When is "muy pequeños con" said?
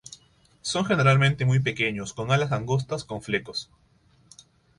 1.45-2.31